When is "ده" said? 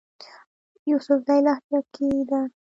2.29-2.41